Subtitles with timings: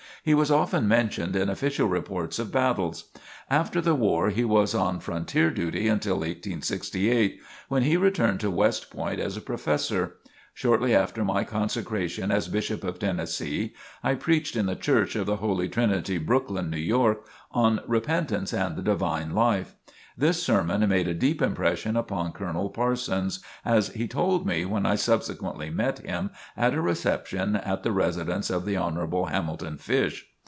[0.23, 3.05] He was often mentioned in official reports of battles.
[3.49, 8.91] After the war he was on frontier duty until 1868 when he returned to West
[8.91, 10.17] Point as a Professor.
[10.53, 15.37] Shortly after my consecration as Bishop of Tennessee, I preached in the Church of the
[15.37, 19.73] Holy Trinity, Brooklyn, New York, on "Repentance and the Divine Life."
[20.17, 24.95] This sermon made a deep impression upon Colonel Parsons, as he told me when I
[24.95, 29.07] subsequently met him at a reception at the residence of the Hon.
[29.29, 30.27] Hamilton Fish.